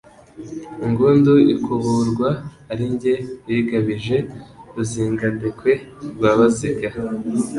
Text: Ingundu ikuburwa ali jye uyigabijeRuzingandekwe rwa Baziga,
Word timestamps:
Ingundu 0.85 1.33
ikuburwa 1.53 2.29
ali 2.71 2.85
jye 3.01 3.13
uyigabijeRuzingandekwe 3.47 5.71
rwa 6.15 6.31
Baziga, 6.39 6.89